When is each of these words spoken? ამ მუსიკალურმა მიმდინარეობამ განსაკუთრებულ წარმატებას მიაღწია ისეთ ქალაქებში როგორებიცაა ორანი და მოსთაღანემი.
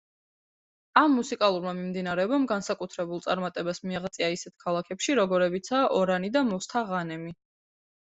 ამ 0.99 1.11
მუსიკალურმა 1.17 1.73
მიმდინარეობამ 1.79 2.47
განსაკუთრებულ 2.51 3.21
წარმატებას 3.25 3.81
მიაღწია 3.89 4.29
ისეთ 4.37 4.55
ქალაქებში 4.65 5.17
როგორებიცაა 5.21 5.85
ორანი 5.99 6.33
და 6.39 6.43
მოსთაღანემი. 6.49 7.35